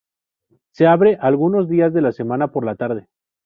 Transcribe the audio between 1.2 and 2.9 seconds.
algunos días de la semana por la